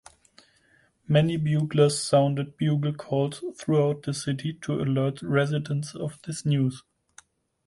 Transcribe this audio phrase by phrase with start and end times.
[1.07, 6.81] Many buglers sounded bugle calls throughout the city to alert residents of this news.